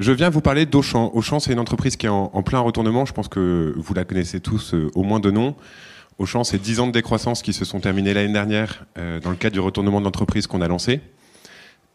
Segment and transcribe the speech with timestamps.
[0.00, 1.12] Je viens vous parler d'Auchan.
[1.14, 3.04] Auchan, c'est une entreprise qui est en, plein retournement.
[3.04, 5.54] Je pense que vous la connaissez tous euh, au moins de nom.
[6.18, 9.36] Auchan, c'est 10 ans de décroissance qui se sont terminés l'année dernière euh, dans le
[9.36, 11.00] cadre du retournement de l'entreprise qu'on a lancé.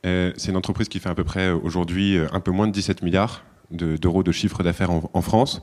[0.05, 3.01] Euh, c'est une entreprise qui fait à peu près aujourd'hui un peu moins de 17
[3.01, 5.61] milliards d'euros de, chiffre d'affaires en, France.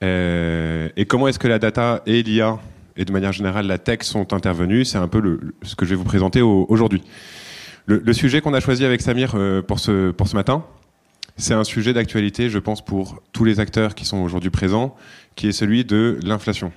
[0.00, 2.58] et comment est-ce que la data et l'IA
[2.96, 5.96] et de manière générale la tech sont intervenus C'est un peu ce que je vais
[5.96, 7.02] vous présenter aujourd'hui.
[7.86, 9.36] Le, sujet qu'on a choisi avec Samir
[9.68, 9.78] pour,
[10.16, 10.64] pour ce matin,
[11.36, 14.94] c'est un sujet d'actualité, je pense, pour tous les acteurs qui sont aujourd'hui présents,
[15.34, 16.72] qui est celui de l'inflation.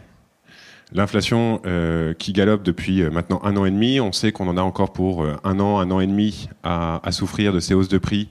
[0.93, 4.55] L'inflation euh, qui galope depuis euh, maintenant un an et demi, on sait qu'on en
[4.55, 7.89] a encore pour euh, un an, un an et demi à, souffrir de ces hausses
[7.89, 8.29] de prix,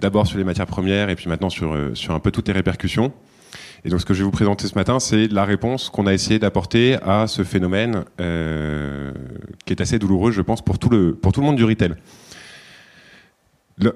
[0.00, 3.12] d'abord sur les matières premières et puis maintenant sur, sur un peu toutes les répercussions.
[3.84, 6.12] Et donc ce que je vais vous présenter ce matin, c'est la réponse qu'on a
[6.12, 11.32] essayé d'apporter à ce phénomène qui est assez douloureux, je pense, pour tout le, pour
[11.32, 11.96] tout le monde du retail.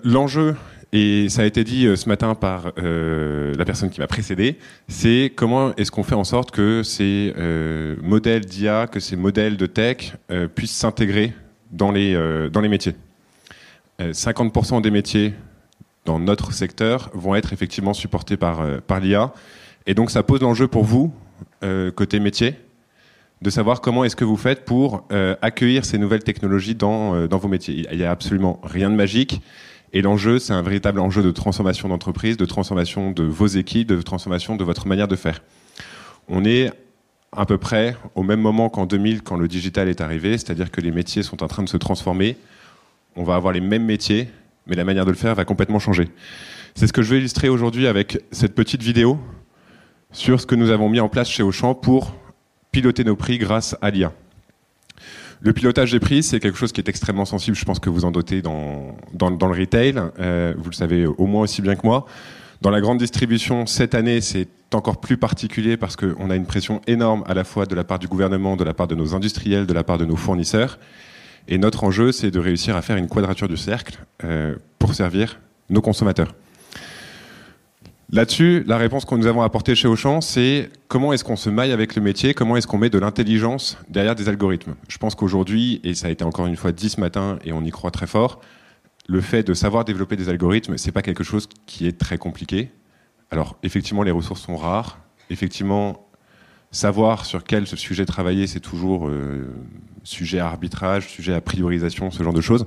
[0.02, 0.56] L'enjeu
[0.92, 4.56] et ça a été dit euh, ce matin par euh, la personne qui m'a précédé,
[4.88, 9.58] c'est comment est-ce qu'on fait en sorte que ces euh, modèles d'IA, que ces modèles
[9.58, 10.14] de tech
[10.54, 11.34] puissent s'intégrer
[11.70, 12.14] dans les,
[12.50, 12.94] dans les métiers.
[14.00, 15.34] 50% des métiers
[16.06, 19.32] dans notre secteur vont être effectivement supportés par, par l'IA.
[19.86, 21.12] Et donc ça pose l'enjeu pour vous,
[21.94, 22.54] côté métier,
[23.42, 25.06] de savoir comment est-ce que vous faites pour
[25.42, 27.86] accueillir ces nouvelles technologies dans, dans vos métiers.
[27.90, 29.42] Il n'y a absolument rien de magique.
[29.92, 34.02] Et l'enjeu, c'est un véritable enjeu de transformation d'entreprise, de transformation de vos équipes, de
[34.02, 35.42] transformation de votre manière de faire.
[36.28, 36.70] On est
[37.32, 40.80] à peu près au même moment qu'en 2000, quand le digital est arrivé, c'est-à-dire que
[40.80, 42.36] les métiers sont en train de se transformer.
[43.16, 44.28] On va avoir les mêmes métiers,
[44.66, 46.08] mais la manière de le faire va complètement changer.
[46.74, 49.18] C'est ce que je vais illustrer aujourd'hui avec cette petite vidéo
[50.12, 52.14] sur ce que nous avons mis en place chez Auchan pour
[52.72, 54.12] piloter nos prix grâce à l'IA.
[55.40, 58.04] Le pilotage des prix, c'est quelque chose qui est extrêmement sensible, je pense que vous
[58.04, 62.06] en dotez dans, le retail, euh, vous le savez au moins aussi bien que moi.
[62.60, 66.80] Dans la grande distribution, cette année, c'est encore plus particulier parce qu'on a une pression
[66.88, 69.66] énorme à la fois de la part du gouvernement, de la part de nos industriels,
[69.66, 70.80] de la part de nos fournisseurs.
[71.46, 75.40] Et notre enjeu, c'est de réussir à faire une quadrature du cercle euh, pour servir
[75.70, 76.34] nos consommateurs.
[78.10, 81.72] Là-dessus, la réponse que nous avons apportée chez Auchan, c'est comment est-ce qu'on se maille
[81.72, 84.76] avec le métier, comment est-ce qu'on met de l'intelligence derrière des algorithmes.
[84.88, 87.62] Je pense qu'aujourd'hui, et ça a été encore une fois dit ce matin, et on
[87.62, 88.40] y croit très fort,
[89.08, 92.70] le fait de savoir développer des algorithmes, c'est pas quelque chose qui est très compliqué.
[93.30, 95.00] Alors, effectivement, les ressources sont rares.
[95.28, 96.08] Effectivement,
[96.70, 99.52] savoir sur quel sujet travailler, c'est toujours euh,
[100.02, 102.64] sujet à arbitrage, sujet à priorisation, ce genre de choses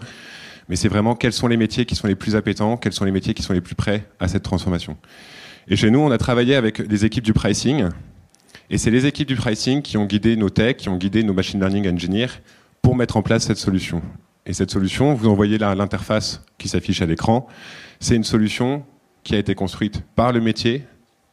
[0.71, 3.11] mais c'est vraiment quels sont les métiers qui sont les plus appétents, quels sont les
[3.11, 4.95] métiers qui sont les plus prêts à cette transformation.
[5.67, 7.89] Et chez nous, on a travaillé avec les équipes du pricing,
[8.69, 11.33] et c'est les équipes du pricing qui ont guidé nos techs, qui ont guidé nos
[11.33, 12.39] machine learning engineers
[12.81, 14.01] pour mettre en place cette solution.
[14.45, 17.47] Et cette solution, vous envoyez là l'interface qui s'affiche à l'écran,
[17.99, 18.85] c'est une solution
[19.25, 20.85] qui a été construite par le métier,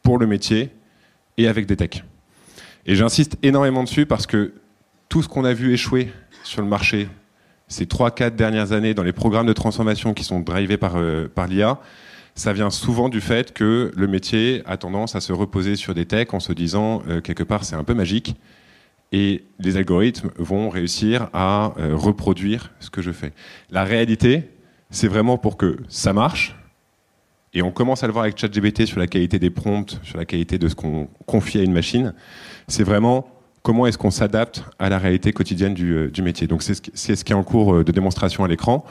[0.03, 0.69] pour le métier,
[1.37, 2.03] et avec des techs.
[2.85, 4.51] Et j'insiste énormément dessus parce que
[5.07, 6.11] tout ce qu'on a vu échouer
[6.43, 7.07] sur le marché
[7.69, 11.47] ces 3-4 dernières années dans les programmes de transformation qui sont drivés par, euh, par
[11.47, 11.79] l'IA,
[12.35, 16.05] ça vient souvent du fait que le métier a tendance à se reposer sur des
[16.05, 18.35] techs en se disant euh, quelque part c'est un peu magique
[19.11, 23.33] et les algorithmes vont réussir à euh, reproduire ce que je fais.
[23.71, 24.49] La réalité,
[24.89, 26.55] c'est vraiment pour que ça marche,
[27.53, 30.25] et on commence à le voir avec ChatGPT sur la qualité des prompts, sur la
[30.25, 32.13] qualité de ce qu'on confie à une machine,
[32.67, 33.27] c'est vraiment
[33.63, 36.47] comment est-ce qu'on s'adapte à la réalité quotidienne du, euh, métier.
[36.47, 38.85] Donc c'est ce, qui est en cours euh, de démonstration à l'écran.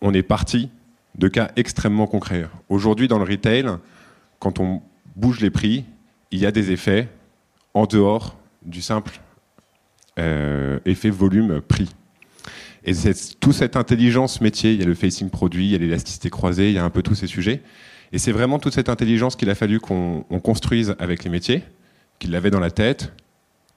[0.00, 0.70] On est parti
[1.18, 2.46] de cas extrêmement concrets.
[2.68, 3.66] Aujourd'hui, dans le retail,
[4.38, 4.82] quand on
[5.16, 5.84] bouge les prix,
[6.30, 7.08] il y a des effets
[7.74, 9.20] en dehors du simple
[10.18, 11.88] euh, effet volume-prix.
[12.84, 15.78] Et c'est toute cette intelligence métier, il y a le facing produit, il y a
[15.78, 17.62] l'élasticité croisée, il y a un peu tous ces sujets.
[18.12, 21.62] Et c'est vraiment toute cette intelligence qu'il a fallu qu'on construise avec les métiers,
[22.18, 23.12] qu'ils l'avaient dans la tête,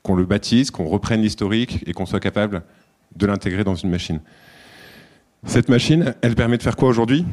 [0.03, 2.63] qu'on le baptise, qu'on reprenne l'historique et qu'on soit capable
[3.15, 4.19] de l'intégrer dans une machine.
[5.45, 7.25] Cette machine, elle permet de faire quoi aujourd'hui?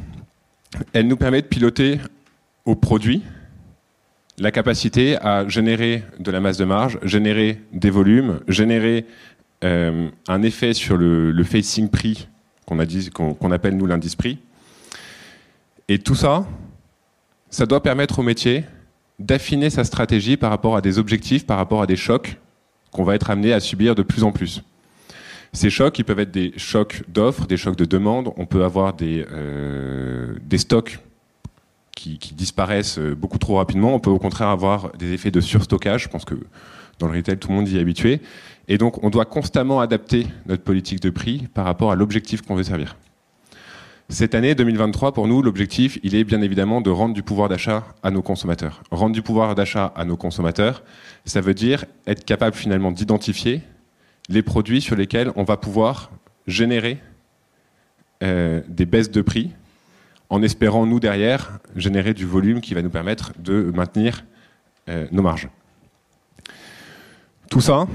[0.93, 1.99] Elle nous permet de piloter
[2.65, 3.23] au produit
[4.39, 9.05] la capacité à générer de la masse de marge, générer des volumes, générer
[9.65, 12.29] euh, un effet sur le, facing prix
[12.65, 14.39] qu'on appelle nous l'indice prix.
[15.89, 16.47] Et tout ça,
[17.51, 18.65] ça doit permettre au métier
[19.19, 22.39] d'affiner sa stratégie par rapport à des objectifs, par rapport à des chocs
[22.93, 24.63] qu'on va être amené à subir de plus en plus.
[25.53, 28.33] Ces chocs, ils peuvent être des chocs d'offres, des chocs de demande.
[28.37, 31.01] On peut avoir des, euh, des stocks
[31.97, 33.95] qui, disparaissent euh, beaucoup trop rapidement.
[33.95, 36.05] On peut au contraire avoir des effets de surstockage.
[36.05, 36.35] Je pense que
[36.99, 38.21] dans le retail, tout le monde y est habitué.
[38.69, 42.55] Et donc, on doit constamment adapter notre politique de prix par rapport à l'objectif qu'on
[42.55, 42.97] veut servir.
[44.13, 47.87] Cette année 2023, pour nous, l'objectif, il est bien évidemment de rendre du pouvoir d'achat
[48.03, 48.83] à nos consommateurs.
[48.91, 50.83] Rendre du pouvoir d'achat à nos consommateurs,
[51.25, 53.63] ça veut dire être capable finalement d'identifier
[54.29, 56.11] les produits sur lesquels on va pouvoir
[56.49, 56.99] générer
[58.25, 59.53] euh, des baisses de prix
[60.29, 64.25] en espérant, nous, derrière, générer du volume qui va nous permettre de maintenir
[64.89, 65.49] euh, nos marges.
[67.49, 67.87] Tout ça,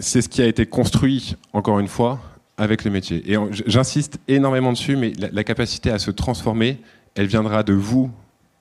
[0.00, 2.20] c'est ce qui a été construit, encore une fois,
[2.62, 3.22] avec le métier.
[3.30, 3.36] Et
[3.66, 6.78] j'insiste énormément dessus, mais la, capacité à se transformer,
[7.16, 8.08] elle viendra de vous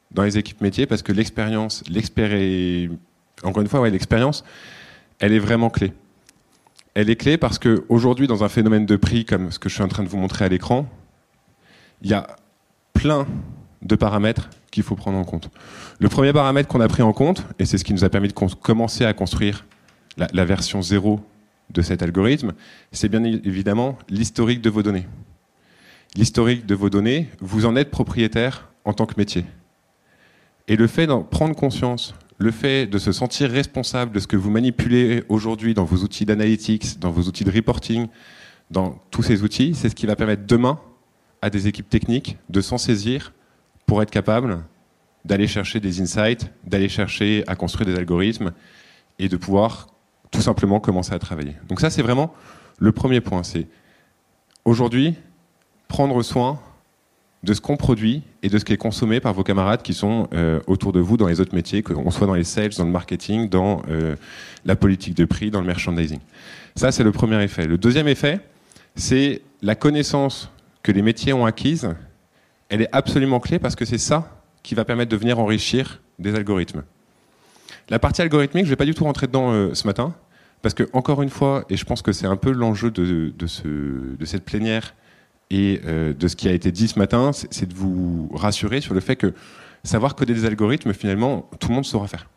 [0.10, 1.84] dans les équipes métiers, parce que l'expérience,
[3.44, 4.44] encore une fois, ouais, l'expérience,
[5.20, 5.94] elle est vraiment clé.
[6.96, 9.84] Elle est clé parce qu'aujourd'hui, dans un phénomène de prix comme ce que je suis
[9.84, 10.90] en train de vous montrer à l'écran,
[12.02, 12.26] il y a
[12.94, 13.28] plein
[13.84, 15.50] de paramètres qu'il faut prendre en compte.
[16.00, 18.30] Le premier paramètre qu'on a pris en compte, et c'est ce qui nous a permis
[18.30, 19.66] de commencer à construire
[20.18, 21.22] la, version 0
[21.74, 22.54] de cet algorithme,
[22.92, 25.08] c'est bien évidemment l'historique de vos données.
[26.16, 29.46] L'historique de vos données, vous en êtes propriétaire en tant que métier.
[30.68, 34.36] Et le fait d'en prendre conscience, le fait de se sentir responsable de ce que
[34.36, 38.08] vous manipulez aujourd'hui dans vos outils d'analytics, dans vos outils de reporting,
[38.72, 40.80] dans tous ces outils, c'est ce qui va permettre demain
[41.42, 43.34] à des équipes techniques de s'en saisir
[43.86, 44.64] pour être capable
[45.26, 48.54] d'aller chercher des insights, d'aller chercher à construire des algorithmes
[49.20, 49.88] et de pouvoir
[50.32, 51.56] tout simplement commencer à travailler.
[51.68, 52.34] Donc ça, c'est vraiment
[52.80, 53.44] le premier point.
[53.44, 53.68] C'est
[54.66, 55.16] aujourd'hui
[55.88, 56.60] prendre soin
[57.44, 60.28] de ce qu'on produit et de ce qui est consommé par vos camarades qui sont
[60.34, 62.92] euh, autour de vous dans les autres métiers, qu'on soit dans les sales, dans le
[62.92, 64.16] marketing, dans euh,
[64.64, 66.20] la politique de prix, dans le merchandising.
[66.76, 67.66] Ça, c'est le premier effet.
[67.66, 68.40] Le deuxième effet,
[68.96, 70.50] c'est la connaissance
[70.84, 71.90] que les métiers ont acquise.
[72.70, 76.36] Elle est absolument clé parce que c'est ça qui va permettre de venir enrichir des
[76.36, 76.84] algorithmes.
[77.90, 80.14] La partie algorithmique, je ne vais pas du tout rentrer dedans euh, ce matin,
[80.62, 83.34] parce que, encore une fois, et je pense que c'est un peu l'enjeu de,
[84.26, 84.94] cette plénière
[85.50, 88.94] et euh, de ce qui a été dit ce matin, c'est de vous rassurer sur
[88.94, 89.34] le fait que
[89.84, 92.28] savoir coder des algorithmes, finalement, tout le monde saura faire.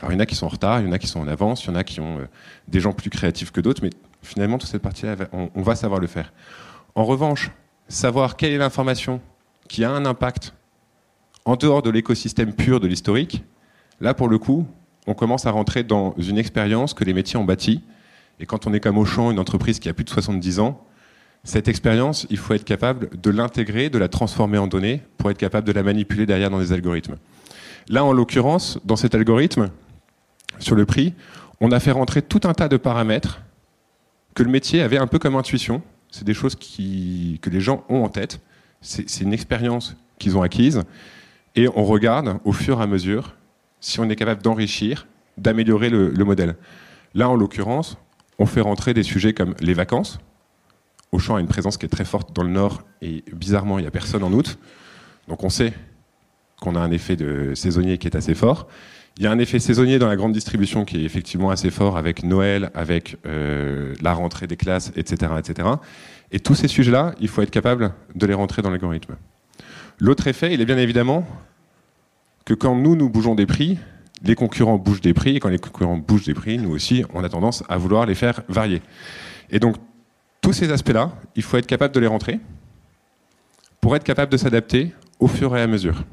[0.00, 1.20] Alors, il y en a qui sont en retard, il y en a qui sont
[1.20, 2.26] en avance, il y en a qui ont euh,
[2.68, 3.90] des gens plus créatifs que d'autres, mais
[4.22, 6.32] finalement, toute cette partie-là, on va savoir le faire.
[6.96, 7.50] En revanche,
[7.88, 9.20] savoir quelle est l'information
[9.68, 10.54] qui a un impact
[11.44, 13.44] en dehors de l'écosystème pur de l'historique,
[14.00, 14.66] Là, pour le coup,
[15.06, 17.82] on commence à rentrer dans une expérience que les métiers ont bâtie.
[18.40, 20.82] Et quand on est comme Auchan, une entreprise qui a plus de 70 ans,
[21.44, 25.38] cette expérience, il faut être capable de l'intégrer, de la transformer en données pour être
[25.38, 27.16] capable de la manipuler derrière dans des algorithmes.
[27.88, 29.70] Là, en l'occurrence, dans cet algorithme,
[30.58, 31.14] sur le prix,
[31.60, 33.42] on a fait rentrer tout un tas de paramètres
[34.34, 35.82] que le métier avait un peu comme intuition.
[36.10, 38.40] C'est des choses que les gens ont en tête.
[38.80, 40.82] C'est une expérience qu'ils ont acquise.
[41.54, 43.35] Et on regarde au fur et à mesure
[43.80, 45.06] si on est capable d'enrichir,
[45.38, 46.56] d'améliorer le, modèle.
[47.14, 47.98] Là, en l'occurrence,
[48.38, 50.18] on fait rentrer des sujets comme les vacances.
[51.12, 53.88] Auchan a une présence qui est très forte dans le nord et bizarrement, il n'y
[53.88, 54.58] a personne en août.
[55.28, 55.72] Donc on sait
[56.60, 58.66] qu'on a un effet de saisonnier qui est assez fort.
[59.18, 61.96] Il y a un effet saisonnier dans la grande distribution qui est effectivement assez fort
[61.96, 65.68] avec Noël, avec euh, la rentrée des classes, etc., etc.
[66.32, 69.16] Et tous ces sujets-là, il faut être capable de les rentrer dans l'algorithme.
[69.98, 71.26] L'autre effet, il est bien évidemment
[72.46, 73.76] que quand nous, nous bougeons des prix,
[74.24, 77.22] les concurrents bougent des prix, et quand les concurrents bougent des prix, nous aussi, on
[77.22, 78.80] a tendance à vouloir les faire varier.
[79.50, 79.76] Et donc,
[80.40, 82.40] tous ces aspects-là, il faut être capable de les rentrer
[83.80, 86.04] pour être capable de s'adapter au fur et à mesure.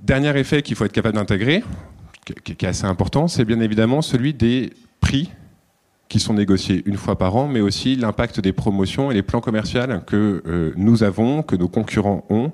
[0.00, 1.62] Dernier effet qu'il faut être capable d'intégrer,
[2.44, 5.30] qui est assez important, c'est bien évidemment celui des prix
[6.08, 9.40] qui sont négociés une fois par an, mais aussi l'impact des promotions et les plans
[9.40, 12.52] commerciaux que euh, nous avons, que nos concurrents ont,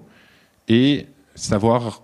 [0.68, 2.02] et savoir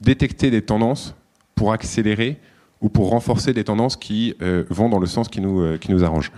[0.00, 1.14] détecter des tendances
[1.54, 2.40] pour accélérer
[2.80, 5.90] ou pour renforcer des tendances qui euh, vont dans le sens qui nous, euh, qui
[5.92, 6.32] nous arrange.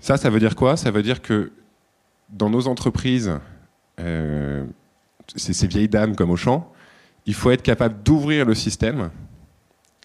[0.00, 0.76] Ça, ça veut dire quoi?
[0.76, 1.52] Ça veut dire que
[2.28, 3.32] dans nos entreprises,
[3.98, 4.64] euh,
[5.34, 6.70] ces vieilles dames comme Auchan,
[7.26, 9.10] il faut être capable d'ouvrir le système.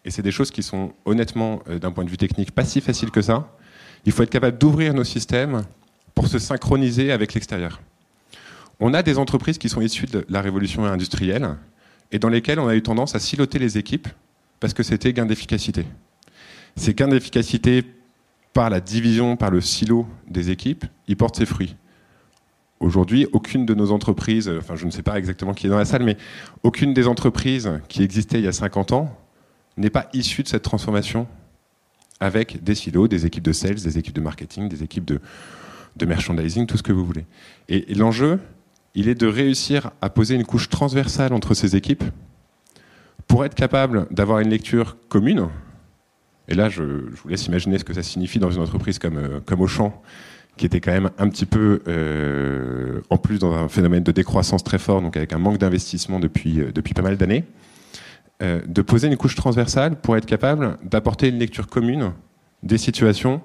[0.05, 3.12] Et c'est des choses qui sont honnêtement, d'un point de vue technique, pas si faciles
[3.12, 3.51] que ça.
[4.05, 5.63] Il faut être capable d'ouvrir nos systèmes
[6.13, 7.82] pour se synchroniser avec l'extérieur.
[8.79, 11.55] On a des entreprises qui sont issues de la révolution industrielle
[12.12, 14.08] et dans lesquelles on a eu tendance à siloter les équipes
[14.60, 15.86] parce que c'était gain d'efficacité.
[16.75, 17.84] Ces gains d'efficacité
[18.53, 21.75] par la division, par le silo des équipes, ils portent ses fruits.
[22.82, 25.86] Aujourd'hui, aucune de nos entreprises, enfin je ne sais pas exactement qui est dans la
[25.86, 26.17] salle, mais
[26.63, 29.17] aucune des entreprises qui existaient il y a 50 ans
[29.77, 31.27] n'est pas issue de cette transformation
[32.20, 35.20] avec des silos, des équipes de sales, des équipes de marketing, des équipes de,
[36.05, 37.25] merchandising, tout ce que vous voulez.
[37.67, 38.39] et l'enjeu,
[38.95, 42.03] il est de réussir à poser une couche transversale entre ces équipes
[43.27, 45.47] pour être capable d'avoir une lecture commune.
[46.47, 49.39] Et là, je, vous laisse imaginer ce que ça signifie dans une entreprise comme, euh,
[49.45, 50.01] comme Auchan,
[50.57, 54.63] qui était quand même un petit peu, euh, en plus dans un phénomène de décroissance
[54.63, 57.43] très fort, donc avec un manque d'investissement depuis, euh, pas mal d'années,
[58.41, 62.11] de poser une couche transversale pour être capable d'apporter une lecture commune
[62.63, 63.41] des situations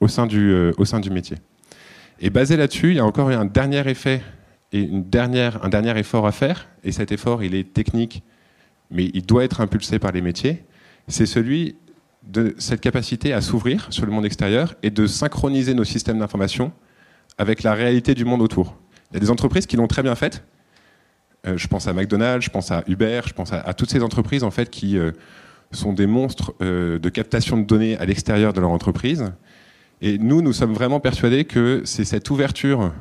[0.00, 1.36] au sein du, au sein du métier.
[2.20, 4.22] Et basé là-dessus, il y a encore un dernier effet
[4.72, 8.22] et un dernier effort à faire, et cet effort, il est technique,
[8.90, 10.64] mais il doit être impulsé par les métiers,
[11.08, 11.76] c'est celui
[12.22, 16.72] de cette capacité à s'ouvrir sur le monde extérieur et de synchroniser nos systèmes d'information
[17.38, 18.76] avec la réalité du monde autour.
[19.10, 20.44] Il y a des entreprises qui l'ont très bien fait.
[21.46, 24.44] Euh, je pense à McDonald's, je pense à Uber, je pense à, toutes ces entreprises
[24.44, 25.12] en fait qui euh,
[25.72, 29.32] sont des monstres euh, de captation de données à l'extérieur de leur entreprise.
[30.02, 32.92] Et nous, nous sommes vraiment persuadés que c'est cette ouverture,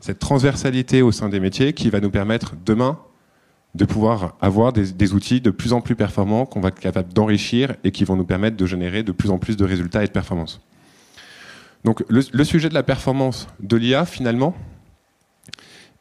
[0.00, 2.98] cette transversalité au sein des métiers qui va nous permettre demain
[3.74, 7.76] de pouvoir avoir des, outils de plus en plus performants qu'on va être capable d'enrichir
[7.84, 10.12] et qui vont nous permettre de générer de plus en plus de résultats et de
[10.12, 10.60] performances.
[11.84, 14.54] Donc le, sujet de la performance de l'IA, finalement,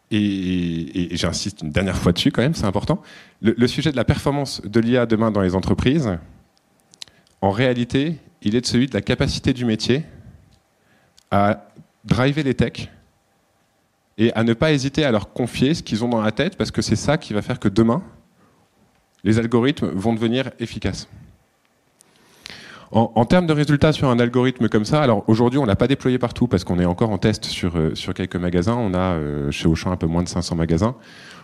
[0.09, 3.01] et, j'insiste une dernière fois dessus quand même, c'est important,
[3.41, 6.17] le, sujet de la performance de l'IA demain dans les entreprises,
[7.41, 10.03] en réalité, il est de celui de la capacité du métier
[11.29, 11.67] à
[12.05, 12.89] driver les techs
[14.17, 16.71] et à ne pas hésiter à leur confier ce qu'ils ont dans la tête, parce
[16.71, 18.01] que c'est ça qui va faire que demain,
[19.23, 21.07] les algorithmes vont devenir efficaces.
[22.91, 25.87] En, termes de résultats sur un algorithme comme ça, alors aujourd'hui on ne l'a pas
[25.87, 28.75] déployé partout parce qu'on est encore en test sur, euh, sur quelques magasins.
[28.75, 30.95] On a euh, chez Auchan un peu moins de 500 magasins.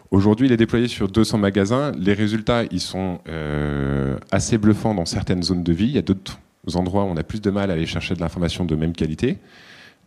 [0.09, 1.91] Aujourd'hui il est déployé sur 200 magasins.
[1.97, 5.87] Les résultats ils sont euh, assez bluffants dans certaines zones de vie.
[5.87, 6.39] Il y a d'autres
[6.75, 9.37] endroits où on a plus de mal à aller chercher de l'information de même qualité.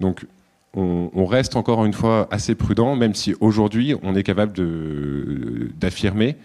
[0.01, 0.25] Donc
[0.77, 4.53] on, reste encore une fois assez prudent, même si aujourd'hui on est capable
[5.79, 6.37] d'affirmer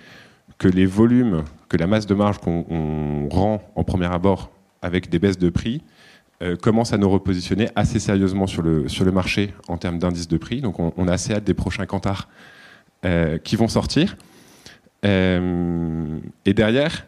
[0.57, 5.19] que les volumes, que la masse de marge qu'on rend en premier abord avec des
[5.19, 5.81] baisses de prix,
[6.41, 10.61] euh, commence à nous repositionner assez sérieusement sur le, marché en termes d'indice de prix.
[10.61, 12.29] Donc on, a assez hâte des prochains cantars
[13.05, 14.17] euh, qui vont sortir.
[15.05, 17.05] Euh, et derrière,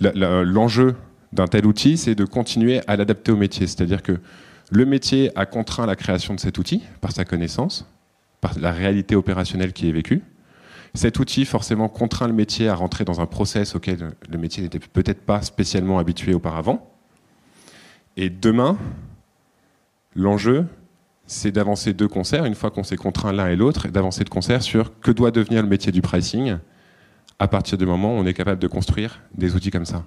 [0.00, 0.96] l'enjeu
[1.32, 3.66] d'un tel outil, c'est de continuer à l'adapter au métier.
[3.66, 4.18] C'est-à-dire que
[4.70, 7.86] le métier a contraint la création de cet outil par sa connaissance,
[8.40, 10.22] par la réalité opérationnelle qui est vécue.
[10.94, 14.78] Cet outil, forcément, contraint le métier à rentrer dans un process auquel le métier n'était
[14.78, 16.90] peut-être pas spécialement habitué auparavant.
[18.16, 18.76] Et demain,
[20.14, 20.66] l'enjeu,
[21.26, 24.62] c'est d'avancer de concert, une fois qu'on s'est contraint l'un et l'autre, d'avancer de concert
[24.62, 26.56] sur que doit devenir le métier du pricing
[27.38, 30.04] à partir du moment où on est capable de construire des outils comme ça.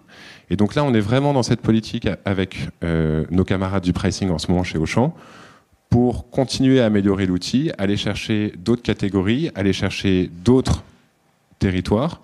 [0.50, 4.30] Et donc là, on est vraiment dans cette politique avec euh, nos camarades du pricing
[4.32, 5.16] en ce moment chez Auchan
[5.90, 10.84] pour continuer à améliorer l'outil, aller chercher d'autres catégories, aller chercher d'autres
[11.60, 12.22] territoires,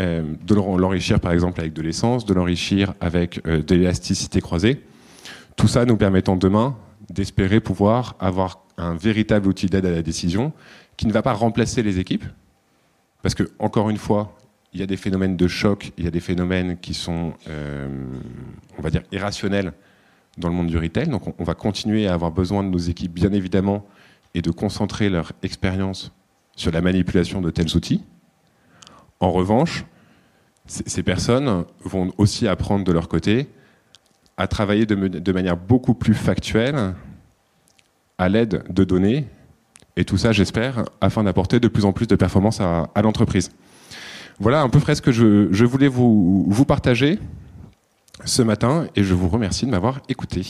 [0.00, 4.82] euh, de l'enrichir par exemple avec de l'essence, de l'enrichir avec euh, de l'élasticité croisée.
[5.56, 6.76] Tout ça nous permettant demain
[7.10, 10.52] d'espérer pouvoir avoir un véritable outil d'aide à la décision
[10.96, 12.24] qui ne va pas remplacer les équipes,
[13.22, 14.36] parce que, encore une fois,
[14.72, 17.88] il y a des phénomènes de choc, il y a des phénomènes qui sont, euh,
[18.78, 19.72] on va dire, irrationnels
[20.38, 21.08] dans le monde du retail.
[21.08, 23.86] Donc, on, va continuer à avoir besoin de nos équipes, bien évidemment,
[24.34, 26.12] et de concentrer leur expérience
[26.56, 28.02] sur la manipulation de tels outils.
[29.20, 29.84] En revanche,
[30.66, 33.48] ces personnes vont aussi apprendre de leur côté
[34.36, 36.94] à travailler de manière beaucoup plus factuelle
[38.16, 39.26] à l'aide de données
[39.96, 43.50] et tout ça, j'espère, afin d'apporter de plus en plus de performance à, l'entreprise.
[44.38, 47.18] Voilà un peu près ce que je, voulais vous, vous partager
[48.24, 50.46] ce matin et je vous remercie de m'avoir écouté.